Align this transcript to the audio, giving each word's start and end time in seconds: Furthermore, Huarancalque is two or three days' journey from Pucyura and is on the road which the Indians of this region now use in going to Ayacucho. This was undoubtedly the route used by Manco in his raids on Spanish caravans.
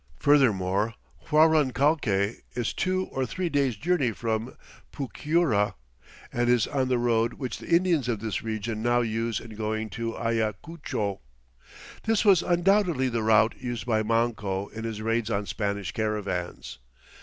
Furthermore, 0.17 0.95
Huarancalque 1.29 2.39
is 2.55 2.73
two 2.73 3.05
or 3.11 3.23
three 3.23 3.49
days' 3.49 3.75
journey 3.75 4.11
from 4.13 4.55
Pucyura 4.91 5.75
and 6.33 6.49
is 6.49 6.65
on 6.65 6.87
the 6.87 6.97
road 6.97 7.33
which 7.35 7.59
the 7.59 7.67
Indians 7.69 8.07
of 8.09 8.19
this 8.19 8.41
region 8.41 8.81
now 8.81 9.01
use 9.01 9.39
in 9.39 9.53
going 9.53 9.91
to 9.91 10.17
Ayacucho. 10.17 11.21
This 12.05 12.25
was 12.25 12.41
undoubtedly 12.41 13.09
the 13.09 13.21
route 13.21 13.53
used 13.59 13.85
by 13.85 14.01
Manco 14.01 14.69
in 14.69 14.85
his 14.85 15.03
raids 15.03 15.29
on 15.29 15.45
Spanish 15.45 15.91
caravans. 15.91 16.79